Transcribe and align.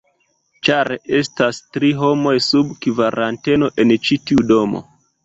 ĉar 0.67 0.87
estas 1.17 1.59
tri 1.77 1.91
homoj 1.99 2.33
sub 2.45 2.71
kvaranteno 2.87 3.71
en 3.85 3.95
ĉi 4.09 4.19
tiu 4.31 4.47
domo 4.55 4.83